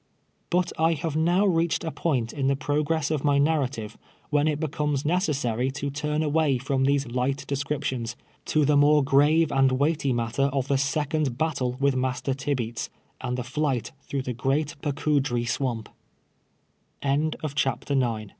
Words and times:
But 0.49 0.71
I 0.79 0.93
have 0.93 1.15
now 1.15 1.45
reached 1.45 1.83
a 1.83 1.91
point 1.91 2.33
in 2.33 2.47
the 2.47 2.55
progress 2.55 3.11
of 3.11 3.23
my 3.23 3.37
narrative, 3.37 3.99
when 4.31 4.47
it 4.47 4.59
becomes 4.59 5.05
necessary 5.05 5.69
to 5.73 5.91
turn 5.91 6.23
away 6.23 6.57
from 6.57 6.83
tlicse 6.87 7.05
liglit 7.05 7.45
descriptions, 7.45 8.15
to 8.45 8.65
the 8.65 8.75
more 8.75 9.03
grave 9.03 9.51
and 9.51 9.73
weighty 9.73 10.11
matter 10.11 10.49
of 10.51 10.69
the 10.69 10.79
second 10.79 11.37
battle 11.37 11.73
with 11.79 11.93
]\[aster 11.93 12.35
Tib 12.35 12.59
eats, 12.61 12.89
and 13.21 13.37
the 13.37 13.43
flight 13.43 13.91
through 14.09 14.23
th 14.23 14.37